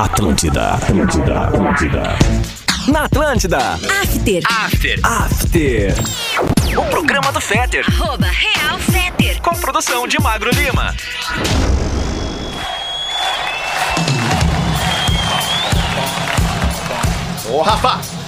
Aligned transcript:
Atlântida, 0.00 0.70
Atlântida, 0.70 1.40
Atlântida. 1.42 2.02
Na 2.88 3.04
Atlântida. 3.04 3.58
After. 3.58 4.42
After. 4.46 4.98
After. 5.04 5.94
O 6.78 6.84
programa 6.86 7.30
do 7.30 7.38
Fetter. 7.38 7.84
Arroba 7.86 8.26
Real 8.26 8.78
Feter. 8.78 9.42
Com 9.42 9.54
produção 9.56 10.08
de 10.08 10.18
Magro 10.18 10.48
Lima. 10.52 10.94
Ô, 17.50 17.60
Rafa! 17.60 18.19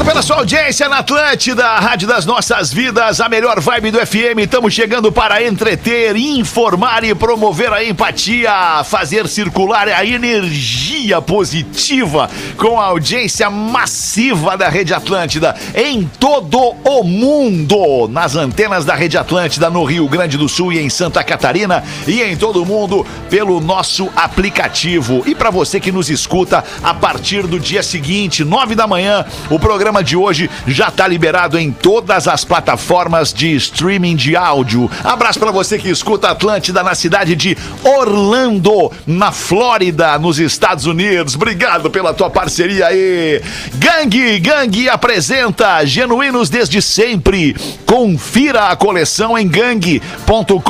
Obrigado 0.00 0.14
pela 0.14 0.22
sua 0.22 0.36
audiência 0.36 0.88
na 0.88 0.98
Atlântida, 0.98 1.66
a 1.66 1.78
Rádio 1.78 2.08
das 2.08 2.24
Nossas 2.24 2.72
Vidas, 2.72 3.20
a 3.20 3.28
melhor 3.28 3.60
vibe 3.60 3.90
do 3.90 3.98
FM. 3.98 4.38
Estamos 4.38 4.72
chegando 4.72 5.12
para 5.12 5.42
entreter, 5.42 6.16
informar 6.16 7.04
e 7.04 7.14
promover 7.14 7.70
a 7.70 7.84
empatia, 7.84 8.82
fazer 8.84 9.28
circular 9.28 9.88
a 9.88 10.04
energia 10.04 11.20
positiva 11.20 12.30
com 12.56 12.80
a 12.80 12.84
audiência 12.86 13.50
massiva 13.50 14.56
da 14.56 14.70
Rede 14.70 14.94
Atlântida 14.94 15.54
em 15.74 16.10
todo 16.18 16.58
o 16.82 17.04
mundo. 17.04 18.08
Nas 18.08 18.36
antenas 18.36 18.86
da 18.86 18.94
Rede 18.94 19.18
Atlântida 19.18 19.68
no 19.68 19.84
Rio 19.84 20.08
Grande 20.08 20.38
do 20.38 20.48
Sul 20.48 20.72
e 20.72 20.78
em 20.78 20.88
Santa 20.88 21.22
Catarina 21.22 21.84
e 22.06 22.22
em 22.22 22.36
todo 22.36 22.62
o 22.62 22.66
mundo 22.66 23.06
pelo 23.28 23.60
nosso 23.60 24.08
aplicativo. 24.16 25.22
E 25.26 25.34
para 25.34 25.50
você 25.50 25.78
que 25.78 25.92
nos 25.92 26.08
escuta 26.08 26.64
a 26.82 26.94
partir 26.94 27.46
do 27.46 27.60
dia 27.60 27.82
seguinte, 27.82 28.44
nove 28.44 28.74
da 28.74 28.86
manhã, 28.86 29.26
o 29.50 29.58
programa 29.58 29.89
de 30.00 30.16
hoje 30.16 30.48
já 30.68 30.86
está 30.88 31.08
liberado 31.08 31.58
em 31.58 31.72
todas 31.72 32.28
as 32.28 32.44
plataformas 32.44 33.32
de 33.32 33.56
streaming 33.56 34.14
de 34.14 34.36
áudio. 34.36 34.88
Abraço 35.02 35.40
para 35.40 35.50
você 35.50 35.76
que 35.76 35.90
escuta 35.90 36.30
Atlântida 36.30 36.84
na 36.84 36.94
cidade 36.94 37.34
de 37.34 37.58
Orlando, 37.82 38.92
na 39.04 39.32
Flórida, 39.32 40.16
nos 40.18 40.38
Estados 40.38 40.86
Unidos. 40.86 41.34
Obrigado 41.34 41.90
pela 41.90 42.14
tua 42.14 42.30
parceria 42.30 42.86
aí. 42.86 43.42
Gangue, 43.74 44.38
Gangue 44.38 44.88
apresenta 44.88 45.84
Genuínos 45.84 46.48
desde 46.48 46.80
sempre. 46.80 47.56
Confira 47.84 48.68
a 48.68 48.76
coleção 48.76 49.36
em 49.36 49.48
gangue.com.br. 49.48 50.60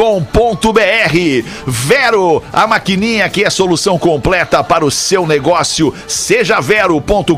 Vero, 1.67 2.43
a 2.53 2.67
maquininha 2.67 3.29
que 3.29 3.45
é 3.45 3.51
solução 3.51 3.99
completa 3.99 4.65
para 4.65 4.85
o 4.85 4.91
seu 4.91 5.27
negócio. 5.27 5.93
Seja 6.07 6.61
vero.com.br. 6.61 7.35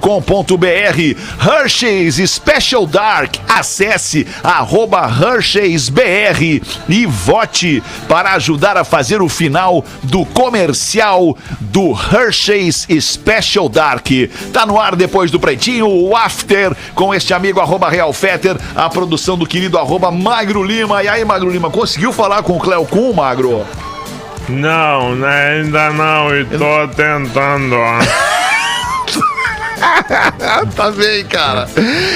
Hershey's 1.73 2.31
Special 2.31 2.87
Dark. 2.87 3.37
Acesse 3.49 4.27
arroba 4.45 5.09
Hershey'sBR 5.09 6.63
e 6.87 7.07
vote 7.07 7.83
para 8.07 8.35
ajudar 8.35 8.77
a 8.77 8.85
fazer 8.85 9.23
o 9.23 9.29
final 9.29 9.83
do 10.03 10.27
comercial 10.27 11.35
do 11.61 11.93
Hershey's 11.93 12.87
Special 13.01 13.71
Dark. 13.71 14.07
Tá 14.53 14.67
no 14.67 14.79
ar 14.79 14.95
depois 14.95 15.31
do 15.31 15.41
Pretinho, 15.41 15.89
o 15.89 16.15
After, 16.15 16.77
com 16.95 17.15
este 17.15 17.33
amigo 17.33 17.59
arroba 17.59 17.89
Real 17.89 18.13
Fetter, 18.13 18.57
a 18.77 18.91
produção 18.91 19.39
do 19.39 19.47
querido 19.47 19.79
arroba 19.79 20.11
Magro 20.11 20.63
Lima. 20.63 21.03
E 21.03 21.09
aí, 21.09 21.25
Magro 21.25 21.51
Lima, 21.51 21.71
conseguiu 21.71 22.13
falar 22.13 22.43
com 22.43 22.59
o 22.59 22.61
Cleo 22.61 22.85
Kuhn, 22.85 23.15
Magro? 23.15 23.65
Não, 24.47 25.15
né, 25.15 25.63
ainda 25.63 25.91
não, 25.91 26.37
e 26.37 26.45
tô 26.45 26.89
tentando. 26.95 27.77
tá 30.77 30.91
bem, 30.91 31.25
cara. 31.25 31.67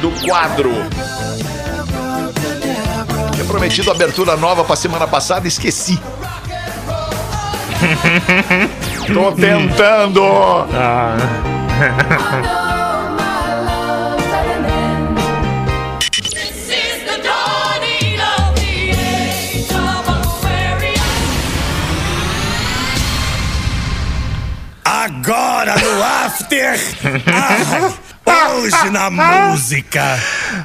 do 0.00 0.10
quadro. 0.26 0.72
Tinha 3.32 3.44
prometido 3.46 3.90
abertura 3.90 4.36
nova 4.36 4.64
pra 4.64 4.76
semana 4.76 5.06
passada, 5.06 5.46
esqueci. 5.48 5.98
Tô 9.12 9.32
tentando. 9.32 10.22
Ah, 10.72 11.16
This 16.10 16.68
is 16.68 17.04
the 17.04 17.18
dawning 17.22 18.20
of 18.20 18.54
the 18.54 18.90
age 18.90 19.72
of 19.72 20.08
Aquarius. 20.08 21.00
Agora 24.84 25.74
no 25.80 26.02
After. 26.02 26.78
Ai, 27.26 27.94
hoje 28.26 28.90
na 28.90 29.10
música. 29.10 30.18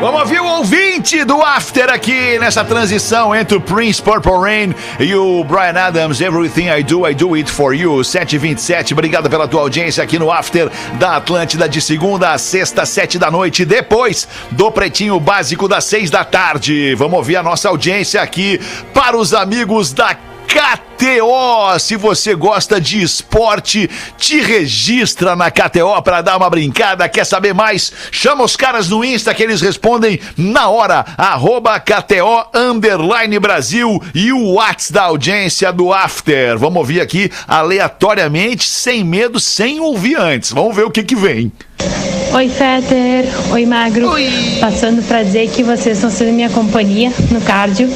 Vamos 0.04 0.20
ouvir 0.20 0.42
o 0.42 0.46
ouvinte 0.46 1.24
do 1.24 1.42
After 1.42 1.90
aqui 1.90 2.38
nessa 2.38 2.62
transição 2.62 3.34
entre 3.34 3.56
o 3.56 3.62
Prince 3.62 4.02
Purple 4.02 4.34
Rain 4.34 4.76
e 5.00 5.16
o 5.16 5.46
Brian 5.46 5.80
Adams. 5.80 6.20
Everything 6.20 6.68
I 6.68 6.84
Do, 6.84 7.08
I 7.08 7.16
Do 7.16 7.36
It 7.36 7.50
For 7.50 7.74
You. 7.74 8.04
727. 8.04 8.92
Obrigado 8.92 9.30
pela 9.30 9.48
tua 9.48 9.62
audiência 9.62 10.04
aqui 10.04 10.20
no 10.20 10.30
After 10.30 10.70
da 11.00 11.16
Atlântida 11.16 11.70
de 11.70 11.80
segunda 11.80 12.34
a 12.34 12.38
sexta, 12.38 12.86
sete 12.86 13.18
da 13.18 13.32
noite. 13.32 13.64
Depois 13.64 14.28
do 14.52 14.70
Pretinho 14.70 15.18
Básico 15.22 15.70
das 15.70 15.86
seis 15.86 16.12
da 16.12 16.26
tarde. 16.26 16.94
Vamos 16.96 17.20
ouvir 17.20 17.38
a 17.38 17.44
nossa 17.44 17.70
audiência 17.70 18.22
aqui 18.22 18.60
para 18.94 19.16
os 19.16 19.34
amigos 19.34 19.94
da 19.94 20.14
KTO. 20.54 21.80
Se 21.80 21.96
você 21.96 22.36
gosta 22.36 22.80
de 22.80 23.02
esporte, 23.02 23.90
te 24.18 24.40
registra 24.40 25.36
na 25.36 25.50
KTO 25.50 26.00
para 26.04 26.22
dar 26.22 26.38
uma 26.38 26.50
brincada. 26.50 27.10
Quer 27.10 27.26
saber 27.26 27.56
mais? 27.56 27.92
Chama 28.12 28.44
os 28.44 28.56
caras 28.56 28.88
no 28.90 29.04
Insta 29.04 29.34
que 29.34 29.42
eles 29.42 29.62
respondem 29.62 30.20
na 30.38 30.70
hora. 30.70 31.04
Arroba 31.18 31.80
KTO 31.80 32.46
Underline 32.54 33.40
Brasil 33.40 34.00
e 34.14 34.32
o 34.32 34.54
Whats 34.54 34.92
da 34.92 35.04
audiência 35.04 35.74
do 35.74 35.92
After. 35.92 36.56
Vamos 36.60 36.78
ouvir 36.78 37.02
aqui 37.02 37.32
aleatoriamente, 37.48 38.68
sem 38.68 39.04
medo, 39.04 39.40
sem 39.40 39.80
ouvir 39.80 40.20
antes. 40.20 40.52
Vamos 40.52 40.76
ver 40.76 40.86
o 40.86 40.92
que 40.92 41.02
que 41.02 41.16
vem. 41.16 41.52
Oi, 42.34 42.50
Fetter. 42.50 43.26
Oi, 43.52 43.66
Magro. 43.66 44.10
Passando 44.60 45.04
pra 45.08 45.22
dizer 45.22 45.50
que 45.50 45.62
vocês 45.62 45.98
estão 45.98 46.10
sendo 46.10 46.34
minha 46.34 46.50
companhia 46.50 47.12
no 47.30 47.40
cardio. 47.42 47.88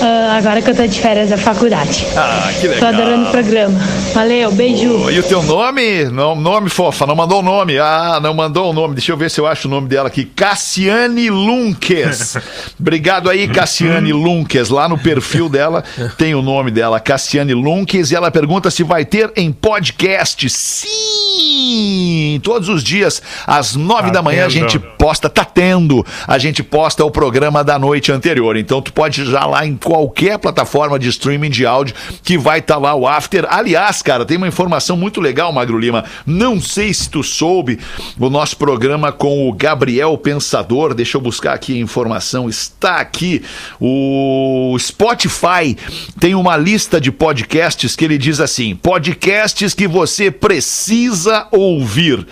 Ah, 0.00 0.36
agora 0.36 0.60
que 0.62 0.70
eu 0.70 0.76
tô 0.76 0.86
de 0.86 1.00
férias 1.00 1.30
da 1.30 1.36
faculdade. 1.38 2.06
Ah, 2.16 2.50
que 2.60 2.66
Tô 2.68 2.74
legal. 2.74 2.88
adorando 2.88 3.28
o 3.28 3.30
programa. 3.30 3.78
Valeu, 4.14 4.52
beijo. 4.52 5.10
E 5.10 5.18
o 5.18 5.22
teu 5.22 5.42
nome? 5.42 6.04
Não, 6.06 6.34
nome, 6.34 6.68
fofa, 6.70 7.06
não 7.06 7.14
mandou 7.16 7.40
o 7.40 7.42
nome. 7.42 7.78
Ah, 7.78 8.18
não 8.22 8.34
mandou 8.34 8.70
o 8.70 8.72
nome. 8.72 8.94
Deixa 8.94 9.12
eu 9.12 9.16
ver 9.16 9.30
se 9.30 9.40
eu 9.40 9.46
acho 9.46 9.68
o 9.68 9.70
nome 9.70 9.88
dela 9.88 10.08
aqui. 10.08 10.24
Cassiane 10.24 11.30
Lunques. 11.30 12.36
Obrigado 12.78 13.28
aí, 13.30 13.48
Cassiane 13.48 14.12
Lunques. 14.12 14.68
Lá 14.68 14.88
no 14.88 14.98
perfil 14.98 15.48
dela 15.48 15.82
tem 16.18 16.34
o 16.34 16.42
nome 16.42 16.70
dela, 16.70 17.00
Cassiane 17.00 17.54
Lunques. 17.54 18.10
E 18.10 18.16
ela 18.16 18.30
pergunta 18.30 18.70
se 18.70 18.82
vai 18.82 19.04
ter 19.04 19.32
em 19.36 19.50
podcast. 19.52 20.48
Sim! 20.50 22.40
Todos 22.42 22.68
os 22.68 22.82
dias, 22.82 23.22
às 23.46 23.74
nove 23.74 24.06
Tá 24.08 24.14
da 24.14 24.22
manhã, 24.22 24.46
a 24.46 24.48
tendo. 24.48 24.52
gente 24.52 24.78
posta, 24.78 25.28
tá 25.28 25.44
tendo. 25.44 26.04
A 26.26 26.38
gente 26.38 26.62
posta 26.62 27.04
o 27.04 27.10
programa 27.10 27.64
da 27.64 27.78
noite 27.78 28.12
anterior. 28.12 28.56
Então 28.56 28.80
tu 28.80 28.92
pode 28.92 29.24
já 29.24 29.44
lá 29.46 29.66
em 29.66 29.74
qualquer 29.86 30.36
plataforma 30.36 30.98
de 30.98 31.08
streaming 31.08 31.48
de 31.48 31.64
áudio 31.64 31.94
que 32.24 32.36
vai 32.36 32.58
estar 32.58 32.76
lá 32.76 32.92
o 32.96 33.06
After. 33.06 33.46
Aliás, 33.48 34.02
cara, 34.02 34.24
tem 34.24 34.36
uma 34.36 34.48
informação 34.48 34.96
muito 34.96 35.20
legal, 35.20 35.52
Magro 35.52 35.78
Lima. 35.78 36.04
Não 36.26 36.60
sei 36.60 36.92
se 36.92 37.08
tu 37.08 37.22
soube 37.22 37.78
o 38.18 38.28
nosso 38.28 38.56
programa 38.56 39.12
com 39.12 39.48
o 39.48 39.52
Gabriel 39.52 40.18
Pensador. 40.18 40.92
Deixa 40.92 41.16
eu 41.16 41.20
buscar 41.20 41.52
aqui 41.52 41.74
a 41.74 41.80
informação. 41.80 42.48
Está 42.48 42.96
aqui. 42.96 43.44
O 43.80 44.76
Spotify 44.80 45.76
tem 46.18 46.34
uma 46.34 46.56
lista 46.56 47.00
de 47.00 47.12
podcasts 47.12 47.94
que 47.94 48.04
ele 48.04 48.18
diz 48.18 48.40
assim: 48.40 48.74
podcasts 48.74 49.72
que 49.72 49.86
você 49.86 50.32
precisa 50.32 51.46
ouvir. 51.52 52.26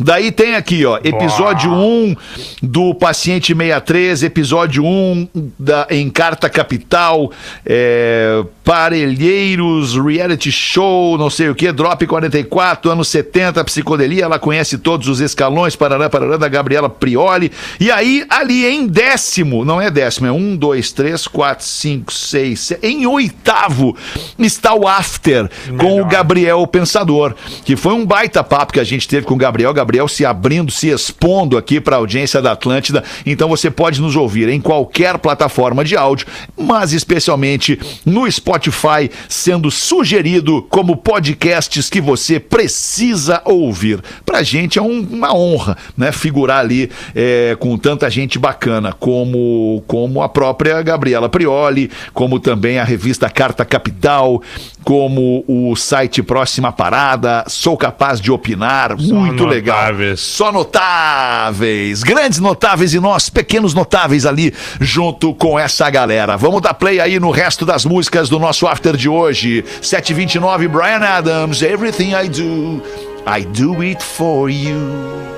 Daí 0.00 0.32
tem 0.32 0.54
aqui, 0.54 0.86
ó, 0.86 0.98
episódio 1.04 1.70
1 1.70 2.16
do 2.62 2.94
Paciente 2.94 3.54
63, 3.54 4.22
episódio 4.22 4.82
1 4.82 5.28
da, 5.58 5.86
em 5.90 6.08
Carta 6.08 6.48
Capital, 6.48 7.30
é, 7.66 8.42
Parelheiros, 8.64 9.94
Reality 9.94 10.50
Show, 10.50 11.18
não 11.18 11.28
sei 11.28 11.50
o 11.50 11.54
que, 11.54 11.70
Drop 11.70 12.06
44, 12.06 12.90
anos 12.90 13.08
70, 13.08 13.62
Psicodelia, 13.64 14.24
ela 14.24 14.38
conhece 14.38 14.78
todos 14.78 15.06
os 15.06 15.20
escalões, 15.20 15.76
parará, 15.76 16.08
parará, 16.08 16.38
da 16.38 16.48
Gabriela 16.48 16.88
Prioli. 16.88 17.52
E 17.78 17.90
aí, 17.90 18.24
ali 18.30 18.64
em 18.64 18.86
décimo, 18.86 19.66
não 19.66 19.82
é 19.82 19.90
décimo, 19.90 20.26
é 20.26 20.32
um, 20.32 20.56
dois, 20.56 20.92
três, 20.92 21.28
quatro, 21.28 21.66
cinco, 21.66 22.10
seis, 22.10 22.60
sete, 22.60 22.86
em 22.86 23.06
oitavo 23.06 23.94
está 24.38 24.74
o 24.74 24.88
After, 24.88 25.50
com 25.78 25.92
o 25.92 25.96
Melhor. 25.96 26.08
Gabriel 26.08 26.66
Pensador, 26.66 27.34
que 27.66 27.76
foi 27.76 27.92
um 27.92 28.06
baita 28.06 28.42
papo 28.42 28.72
que 28.72 28.80
a 28.80 28.84
gente 28.84 29.06
teve 29.06 29.26
com 29.26 29.34
o 29.34 29.36
Gabriel. 29.36 29.74
Gabriel 29.74 29.89
se 30.08 30.24
abrindo, 30.24 30.70
se 30.70 30.88
expondo 30.88 31.56
aqui 31.56 31.80
para 31.80 31.96
a 31.96 31.98
audiência 31.98 32.40
da 32.42 32.52
Atlântida. 32.52 33.02
Então 33.24 33.48
você 33.48 33.70
pode 33.70 34.00
nos 34.00 34.16
ouvir 34.16 34.48
em 34.48 34.60
qualquer 34.60 35.18
plataforma 35.18 35.84
de 35.84 35.96
áudio, 35.96 36.26
mas 36.56 36.92
especialmente 36.92 37.78
no 38.04 38.30
Spotify, 38.30 39.10
sendo 39.28 39.70
sugerido 39.70 40.62
como 40.70 40.96
podcasts 40.96 41.88
que 41.90 42.00
você 42.00 42.38
precisa 42.40 43.42
ouvir. 43.44 44.00
Pra 44.24 44.42
gente 44.42 44.78
é 44.78 44.82
um- 44.82 45.06
uma 45.10 45.34
honra, 45.34 45.76
né? 45.96 46.12
Figurar 46.12 46.58
ali 46.60 46.90
é, 47.14 47.56
com 47.58 47.76
tanta 47.76 48.08
gente 48.10 48.38
bacana, 48.38 48.92
como, 48.92 49.82
como 49.86 50.22
a 50.22 50.28
própria 50.28 50.80
Gabriela 50.82 51.28
Prioli, 51.28 51.90
como 52.12 52.38
também 52.38 52.78
a 52.78 52.84
revista 52.84 53.28
Carta 53.30 53.64
Capital, 53.64 54.42
como 54.84 55.44
o 55.46 55.74
site 55.76 56.22
Próxima 56.22 56.72
Parada, 56.72 57.44
Sou 57.48 57.76
Capaz 57.76 58.20
de 58.20 58.30
Opinar, 58.32 58.96
muito 58.98 59.44
legal. 59.46 59.79
Notáveis. 59.80 60.20
Só 60.20 60.52
notáveis. 60.52 62.02
Grandes 62.02 62.38
notáveis 62.38 62.92
e 62.92 63.00
nós, 63.00 63.30
pequenos 63.30 63.72
notáveis 63.72 64.26
ali, 64.26 64.52
junto 64.78 65.34
com 65.34 65.58
essa 65.58 65.88
galera. 65.88 66.36
Vamos 66.36 66.60
dar 66.60 66.74
play 66.74 67.00
aí 67.00 67.18
no 67.18 67.30
resto 67.30 67.64
das 67.64 67.84
músicas 67.84 68.28
do 68.28 68.38
nosso 68.38 68.66
after 68.66 68.96
de 68.96 69.08
hoje. 69.08 69.64
729, 69.80 70.68
Brian 70.68 71.00
Adams, 71.00 71.62
Everything 71.62 72.12
I 72.12 72.28
Do, 72.28 72.82
I 73.26 73.44
Do 73.46 73.80
It 73.80 74.02
For 74.02 74.50
You. 74.50 75.30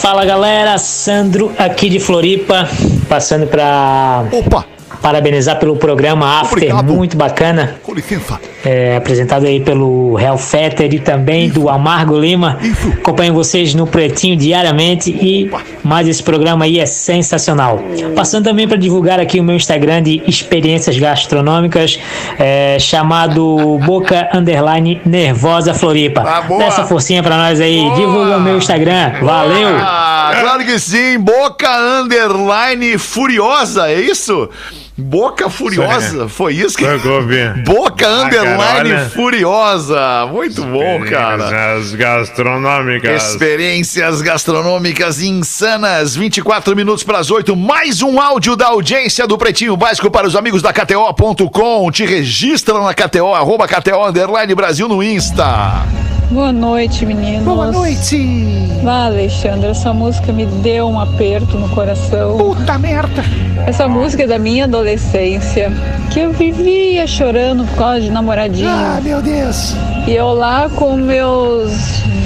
Fala 0.00 0.24
galera, 0.24 0.78
Sandro 0.78 1.52
aqui 1.56 1.88
de 1.88 2.00
Floripa, 2.00 2.68
passando 3.08 3.46
para 3.46 4.24
parabenizar 5.02 5.58
pelo 5.58 5.76
programa 5.76 6.40
After, 6.40 6.52
Obrigado. 6.74 6.92
muito 6.94 7.16
bacana, 7.16 7.76
com 7.82 7.94
licença. 7.94 8.38
é, 8.64 8.96
apresentado 8.96 9.46
aí 9.46 9.60
pelo 9.60 10.14
Real 10.14 10.36
Fetter 10.36 10.92
e 10.92 10.98
também 10.98 11.48
do 11.48 11.68
Amargo 11.68 12.18
Lima. 12.18 12.58
Isso. 12.60 12.88
Acompanho 12.88 13.32
vocês 13.32 13.74
no 13.74 13.86
Pretinho 13.86 14.36
diariamente 14.36 15.10
e 15.10 15.50
mais 15.82 16.06
esse 16.08 16.22
programa 16.22 16.64
aí 16.64 16.78
é 16.78 16.86
sensacional. 16.86 17.80
Passando 18.14 18.44
também 18.44 18.66
para 18.68 18.76
divulgar 18.76 19.18
aqui 19.20 19.40
o 19.40 19.44
meu 19.44 19.56
Instagram 19.56 20.02
de 20.02 20.22
experiências 20.26 20.98
gastronômicas, 20.98 21.98
é, 22.38 22.78
chamado 22.78 23.78
Boca 23.84 24.28
Underline 24.34 25.00
Nervosa 25.04 25.72
Floripa. 25.74 26.22
Ah, 26.26 26.42
boa. 26.42 26.60
Dá 26.60 26.66
essa 26.66 26.84
forcinha 26.84 27.22
para 27.22 27.36
nós 27.36 27.60
aí, 27.60 27.80
Boa. 27.82 27.94
divulga 27.96 28.36
o 28.36 28.40
meu 28.40 28.58
Instagram. 28.58 29.12
Valeu! 29.22 29.68
Ah, 29.80 30.32
claro 30.40 30.64
que 30.64 30.78
sim. 30.78 31.18
Boca 31.18 31.68
Underline 32.02 32.98
Furiosa, 32.98 33.90
é 33.90 34.00
isso? 34.00 34.48
Boca 35.00 35.48
Furiosa, 35.50 36.28
foi 36.28 36.54
isso 36.54 36.76
que. 36.76 36.84
Boca 37.64 38.06
Ah, 38.06 38.22
Underline. 38.24 39.10
Furiosa. 39.10 40.26
Muito 40.30 40.62
bom, 40.62 41.00
cara. 41.08 41.74
As 41.76 41.94
gastronômicas. 41.94 43.30
Experiências 43.30 44.20
gastronômicas 44.22 45.20
insanas, 45.22 46.14
24 46.14 46.76
minutos 46.76 47.02
para 47.02 47.18
as 47.18 47.30
8. 47.30 47.54
Mais 47.56 48.02
um 48.02 48.20
áudio 48.20 48.54
da 48.56 48.66
audiência 48.68 49.26
do 49.26 49.36
Pretinho 49.38 49.76
Básico 49.76 50.10
para 50.10 50.26
os 50.26 50.36
amigos 50.36 50.62
da 50.62 50.72
KTO.com. 50.72 51.90
Te 51.90 52.04
registra 52.04 52.78
na 52.80 52.94
KTO, 52.94 53.34
arroba 53.34 53.66
KTO 53.66 54.06
Underline 54.06 54.54
Brasil 54.54 54.88
no 54.88 55.02
Insta. 55.02 56.09
Boa 56.30 56.52
noite, 56.52 57.04
meninos. 57.04 57.42
Boa 57.42 57.72
noite. 57.72 58.68
Vá, 58.84 59.06
Alexandre, 59.06 59.70
essa 59.70 59.92
música 59.92 60.32
me 60.32 60.46
deu 60.46 60.86
um 60.86 61.00
aperto 61.00 61.58
no 61.58 61.68
coração. 61.70 62.38
Puta 62.38 62.78
merda. 62.78 63.24
Essa 63.66 63.88
música 63.88 64.22
é 64.22 64.26
da 64.28 64.38
minha 64.38 64.64
adolescência, 64.64 65.72
que 66.12 66.20
eu 66.20 66.32
vivia 66.32 67.04
chorando 67.08 67.64
por 67.64 67.76
causa 67.76 68.02
de 68.02 68.10
namoradinho. 68.10 68.68
Ah, 68.68 69.00
meu 69.02 69.20
Deus. 69.20 69.74
E 70.06 70.12
eu 70.12 70.32
lá 70.32 70.70
com 70.70 70.96
meus 70.96 71.72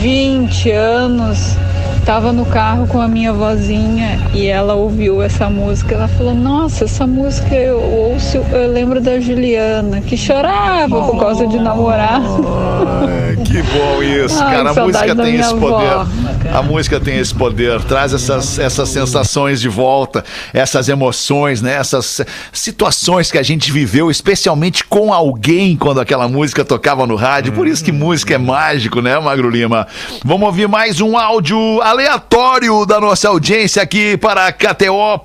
20 0.02 0.70
anos, 0.70 1.56
tava 2.04 2.32
no 2.32 2.44
carro 2.44 2.86
com 2.86 3.00
a 3.00 3.08
minha 3.08 3.32
vozinha 3.32 4.18
e 4.34 4.46
ela 4.46 4.74
ouviu 4.74 5.22
essa 5.22 5.48
música. 5.48 5.94
Ela 5.94 6.08
falou: 6.08 6.34
Nossa, 6.34 6.84
essa 6.84 7.06
música 7.06 7.54
eu 7.54 7.80
ouço, 7.80 8.38
eu 8.52 8.70
lembro 8.70 9.00
da 9.00 9.18
Juliana, 9.18 10.00
que 10.00 10.16
chorava 10.16 11.02
por 11.02 11.18
causa 11.18 11.46
de 11.46 11.58
namorar. 11.58 12.20
Ai, 12.20 13.36
que 13.44 13.62
bom 13.62 14.02
isso, 14.02 14.40
Ai, 14.44 14.56
cara. 14.56 14.70
A 14.70 14.84
música 14.84 15.16
tem 15.16 15.36
esse 15.36 15.52
avó. 15.52 16.06
A 16.52 16.62
música 16.62 17.00
tem 17.00 17.18
esse 17.18 17.34
poder, 17.34 17.82
traz 17.82 18.12
essas, 18.12 18.58
essas 18.58 18.88
sensações 18.88 19.60
de 19.60 19.68
volta, 19.68 20.24
essas 20.52 20.88
emoções, 20.88 21.60
né? 21.60 21.74
Essas 21.74 22.20
situações 22.52 23.30
que 23.30 23.38
a 23.38 23.42
gente 23.42 23.72
viveu, 23.72 24.10
especialmente 24.10 24.84
com 24.84 25.12
alguém 25.12 25.76
quando 25.76 26.00
aquela 26.00 26.28
música 26.28 26.64
tocava 26.64 27.06
no 27.06 27.16
rádio. 27.16 27.52
Por 27.52 27.66
isso 27.66 27.84
que 27.84 27.90
música 27.90 28.34
é 28.34 28.38
mágico, 28.38 29.00
né, 29.00 29.18
Magro 29.18 29.50
Lima? 29.50 29.86
Vamos 30.24 30.46
ouvir 30.46 30.68
mais 30.68 31.00
um 31.00 31.16
áudio 31.16 31.58
aleatório 31.82 32.86
da 32.86 33.00
nossa 33.00 33.28
audiência 33.28 33.82
aqui 33.82 34.16
para 34.16 34.52
KTO.com. 34.52 35.24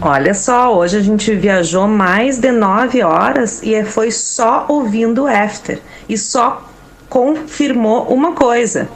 Olha 0.00 0.34
só, 0.34 0.76
hoje 0.76 0.96
a 0.96 1.02
gente 1.02 1.34
viajou 1.34 1.86
mais 1.86 2.38
de 2.38 2.50
nove 2.50 3.02
horas 3.02 3.62
e 3.62 3.84
foi 3.84 4.10
só 4.10 4.64
ouvindo 4.68 5.24
o 5.24 5.26
After. 5.26 5.80
E 6.08 6.18
só 6.18 6.62
confirmou 7.08 8.04
uma 8.08 8.32
coisa. 8.32 8.88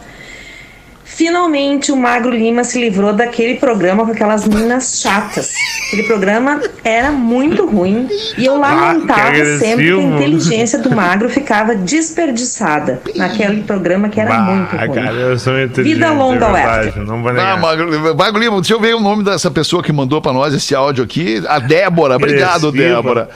Finalmente 1.19 1.91
o 1.91 1.97
Magro 1.97 2.31
Lima 2.31 2.63
se 2.63 2.81
livrou 2.81 3.13
daquele 3.13 3.57
programa 3.57 4.07
com 4.07 4.13
aquelas 4.13 4.47
minas 4.47 5.01
chatas. 5.03 5.51
Aquele 5.89 6.05
programa 6.05 6.61
era 6.85 7.11
muito 7.11 7.67
ruim 7.67 8.07
e 8.37 8.47
eu 8.47 8.57
lamentava 8.57 9.33
que 9.33 9.59
sempre 9.59 9.87
que 9.87 9.99
a 9.99 10.03
inteligência 10.03 10.79
do 10.79 10.95
Magro 10.95 11.29
ficava 11.29 11.75
desperdiçada 11.75 13.03
naquele 13.17 13.63
programa 13.63 14.09
que 14.09 14.21
era 14.21 14.31
Bah, 14.31 14.41
muito 14.43 14.77
ruim. 14.77 14.95
cara, 14.95 15.13
eu 15.17 15.37
sou 15.41 15.55
Vida 15.83 16.13
longa, 16.13 16.47
é 16.47 16.53
verdade. 16.53 17.01
Não 17.01 17.21
vou 17.21 17.33
Ah. 17.33 17.57
Magro, 17.57 18.17
Magro 18.17 18.41
Lima, 18.41 18.57
deixa 18.61 18.75
eu 18.75 18.81
ver 18.81 18.95
o 18.95 19.01
nome 19.01 19.25
dessa 19.25 19.51
pessoa 19.51 19.83
que 19.83 19.93
mandou 19.93 20.23
pra 20.23 20.33
nós 20.33 20.55
esse 20.55 20.73
áudio 20.73 21.03
aqui. 21.03 21.43
A 21.49 21.59
Débora. 21.59 22.15
Obrigado, 22.15 22.69
Agressiva. 22.69 22.95
Débora. 23.03 23.29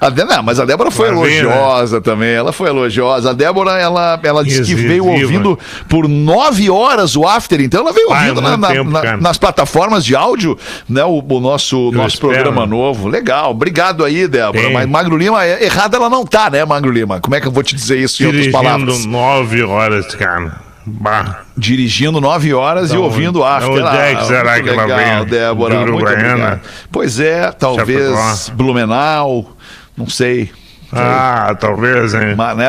a 0.00 0.08
Dé- 0.08 0.24
não, 0.24 0.42
mas 0.42 0.58
a 0.58 0.64
Débora 0.64 0.90
foi 0.90 1.12
Vai 1.12 1.28
ver, 1.28 1.44
elogiosa 1.44 2.00
também. 2.00 2.30
Ela 2.32 2.52
foi 2.52 2.70
elogiosa. 2.70 3.30
A 3.30 3.32
Débora, 3.34 3.72
ela, 3.78 4.18
ela 4.22 4.42
disse 4.42 4.64
que 4.64 4.74
veio 4.74 5.06
ouvindo 5.06 5.58
por 5.88 6.08
nove 6.22 6.70
horas 6.70 7.16
o 7.16 7.26
After. 7.26 7.60
Então 7.60 7.80
ela 7.80 7.92
veio 7.92 8.12
Ah, 8.12 8.16
é 8.26 8.28
ouvindo 8.30 8.40
na- 8.40 8.56
na- 8.56 8.68
tempo, 8.68 8.90
na- 8.90 9.16
nas 9.16 9.36
plataformas 9.38 10.04
de 10.04 10.14
áudio, 10.16 10.56
né? 10.88 11.04
O, 11.04 11.22
o 11.28 11.40
nosso, 11.40 11.90
nosso 11.92 12.14
espero. 12.16 12.32
programa 12.32 12.66
novo. 12.66 13.08
Legal. 13.08 13.50
Obrigado 13.50 14.04
aí, 14.04 14.26
Débora. 14.26 14.68
Sim. 14.68 14.72
Mas 14.72 14.88
Magro 14.88 15.16
Lima, 15.16 15.44
é- 15.44 15.64
errada 15.64 15.96
ela 15.96 16.08
não 16.08 16.24
tá, 16.24 16.48
né, 16.50 16.64
Magro 16.64 16.90
Lima? 16.90 17.20
Como 17.20 17.34
é 17.34 17.40
que 17.40 17.46
eu 17.48 17.52
vou 17.52 17.62
te 17.62 17.74
dizer 17.74 17.98
isso 17.98 18.22
em 18.22 18.26
outras 18.26 18.44
Dirigindo 18.44 18.64
palavras? 18.64 19.04
nove 19.06 19.62
horas, 19.62 20.14
cara. 20.14 20.60
Bah. 20.84 21.42
Dirigindo 21.56 22.20
nove 22.20 22.52
horas 22.52 22.90
e 22.90 22.94
Então, 22.94 23.04
ouvindo 23.04 23.40
o 23.40 23.44
After. 23.44 23.70
onde 23.70 23.96
é 23.96 24.14
que 24.16 24.24
será 24.26 24.52
muito 24.52 24.64
que 24.64 24.70
ela 24.70 24.82
legal, 24.84 24.98
vem? 24.98 25.24
Débora. 25.26 25.74
Muito 25.86 25.92
obrigado. 25.94 26.60
Pois 26.90 27.20
é, 27.20 27.52
talvez? 27.52 28.48
Blumenau, 28.54 29.56
não 29.96 30.08
sei. 30.08 30.50
Ah, 30.92 31.56
talvez, 31.58 32.12
hein? 32.14 32.34
Mas, 32.36 32.56
né, 32.56 32.66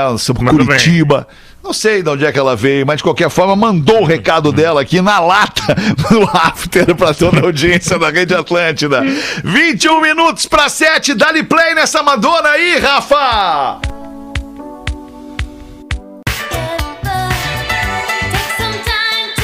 Curitiba. 0.49 1.27
Não 1.63 1.71
sei 1.71 2.03
de 2.03 2.09
onde 2.09 2.25
é 2.25 2.31
que 2.31 2.37
ela 2.37 2.57
veio, 2.57 2.85
mas 2.85 2.97
de 2.97 3.03
qualquer 3.03 3.29
forma 3.29 3.55
mandou 3.55 4.01
o 4.01 4.05
recado 4.05 4.51
dela 4.51 4.81
aqui 4.81 5.01
na 5.01 5.19
lata 5.21 5.73
no 6.11 6.29
after 6.33 6.93
para 6.93 7.13
toda 7.13 7.39
a 7.39 7.43
audiência 7.45 7.97
da 7.97 8.09
Rede 8.09 8.35
Atlântida. 8.35 9.01
21 9.45 10.01
minutos 10.01 10.45
para 10.45 10.67
7, 10.67 11.13
dá-lhe 11.13 11.41
play 11.41 11.73
nessa 11.73 12.03
Madonna 12.03 12.49
aí, 12.49 12.79
Rafa! 12.79 13.79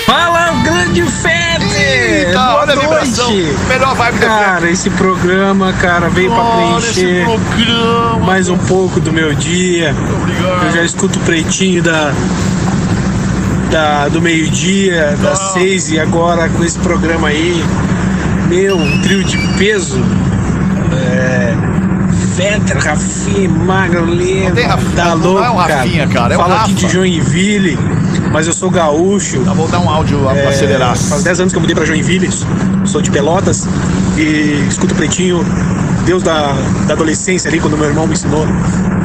Fala, 0.05 0.51
grande 0.63 1.03
Fete! 1.03 1.48
Eita, 1.79 2.31
Boa 2.39 2.55
olha 2.61 2.73
a 2.73 2.75
noite! 2.75 3.55
Melhor 3.67 3.95
vibe 3.95 4.17
da 4.19 4.27
Cara, 4.27 4.69
esse 4.69 4.89
programa, 4.91 5.71
cara, 5.73 6.09
veio 6.09 6.31
esse 6.77 7.01
preencher 7.01 7.25
mais 8.25 8.49
um 8.49 8.57
pouco 8.57 8.99
do 8.99 9.11
meu 9.11 9.33
dia. 9.33 9.95
Eu 10.65 10.71
já 10.71 10.83
escuto 10.83 11.17
o 11.19 11.21
pretinho 11.23 11.81
da, 11.81 12.11
da- 13.71 14.07
do 14.09 14.21
meio-dia, 14.21 15.15
das 15.21 15.39
Ah. 15.39 15.53
seis, 15.53 15.89
e 15.91 15.99
agora 15.99 16.49
com 16.49 16.63
esse 16.63 16.77
programa 16.79 17.29
aí, 17.29 17.63
meu, 18.47 18.75
um 18.77 19.01
trio 19.01 19.23
de 19.23 19.37
peso. 19.57 19.99
É, 20.91 21.53
Fetter, 22.35 22.77
Rafinha, 22.83 23.49
Magro 23.49 24.05
Lima, 24.05 24.51
tá 24.95 25.13
louco, 25.13 25.43
é 25.43 25.73
Rafinha, 25.73 26.07
cara, 26.07 26.33
é 26.33 26.37
Fala 26.37 26.55
aqui 26.61 26.73
Rafa. 26.73 26.87
de 26.87 26.93
Joinville, 26.93 27.77
mas 28.31 28.47
eu 28.47 28.53
sou 28.53 28.69
gaúcho. 28.69 29.39
Tá, 29.43 29.53
vou 29.53 29.67
dar 29.67 29.79
um 29.79 29.89
áudio 29.89 30.23
lá 30.23 30.31
pra 30.33 30.41
É, 30.43 30.47
acelerar. 30.47 30.95
Faz 30.97 31.23
10 31.23 31.39
anos 31.41 31.53
que 31.53 31.57
eu 31.57 31.61
mudei 31.61 31.75
pra 31.75 31.85
Joinville, 31.85 32.29
sou 32.85 33.01
de 33.01 33.11
Pelotas 33.11 33.67
e 34.17 34.65
escuto 34.67 34.93
o 34.93 34.97
Pretinho, 34.97 35.45
Deus 36.05 36.23
da, 36.23 36.53
da 36.87 36.93
adolescência 36.93 37.49
ali, 37.49 37.59
quando 37.59 37.77
meu 37.77 37.87
irmão 37.87 38.07
me 38.07 38.13
ensinou 38.13 38.45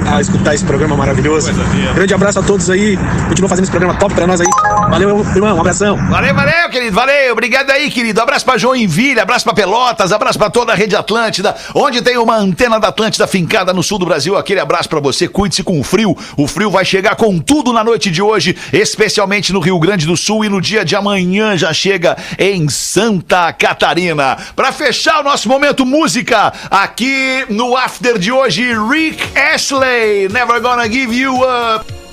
a 0.06 0.20
escutar 0.20 0.54
esse 0.54 0.64
programa 0.64 0.96
maravilhoso. 0.96 1.52
Grande 1.94 2.14
abraço 2.14 2.38
a 2.38 2.42
todos 2.42 2.70
aí, 2.70 2.96
continua 3.28 3.48
fazendo 3.48 3.64
esse 3.64 3.70
programa 3.70 3.98
top 3.98 4.14
pra 4.14 4.26
nós 4.26 4.40
aí. 4.40 4.46
Valeu, 4.90 5.24
irmão, 5.34 5.56
um 5.56 5.60
abração. 5.60 5.96
Valeu, 6.08 6.34
valeu, 6.34 6.68
querido, 6.70 6.94
valeu. 6.94 7.32
Obrigado 7.32 7.70
aí, 7.70 7.90
querido. 7.90 8.20
Abraço 8.20 8.44
pra 8.44 8.58
Joinville, 8.58 9.18
abraço 9.20 9.44
pra 9.44 9.54
Pelotas, 9.54 10.12
abraço 10.12 10.38
pra 10.38 10.50
toda 10.50 10.72
a 10.72 10.74
rede 10.74 10.94
Atlântida, 10.94 11.54
onde 11.74 12.02
tem 12.02 12.16
uma 12.18 12.36
antena 12.36 12.78
da 12.78 12.88
Atlântida 12.88 13.26
fincada 13.26 13.72
no 13.72 13.82
sul 13.82 13.98
do 13.98 14.06
Brasil. 14.06 14.36
Aquele 14.36 14.60
abraço 14.60 14.88
pra 14.88 15.00
você. 15.00 15.26
Cuide-se 15.26 15.62
com 15.62 15.80
o 15.80 15.84
frio. 15.84 16.16
O 16.36 16.46
frio 16.46 16.70
vai 16.70 16.84
chegar 16.84 17.16
com 17.16 17.38
tudo 17.38 17.72
na 17.72 17.82
noite 17.82 18.10
de 18.10 18.22
hoje, 18.22 18.56
especialmente 18.72 19.52
no 19.52 19.60
Rio 19.60 19.78
Grande 19.78 20.06
do 20.06 20.16
Sul 20.16 20.44
e 20.44 20.48
no 20.48 20.60
dia 20.60 20.84
de 20.84 20.94
amanhã 20.94 21.56
já 21.56 21.72
chega 21.72 22.16
em 22.38 22.68
Santa 22.68 23.52
Catarina. 23.52 24.36
Pra 24.54 24.72
fechar 24.72 25.20
o 25.20 25.24
nosso 25.24 25.48
momento 25.48 25.86
música, 25.86 26.52
aqui 26.70 27.44
no 27.48 27.76
After 27.76 28.18
de 28.18 28.30
hoje, 28.30 28.72
Rick 28.88 29.22
Ashley, 29.38 29.93
Never 29.94 30.58
Gonna 30.58 30.88
Give 30.88 31.12
You 31.12 31.44
Up. 31.44 32.03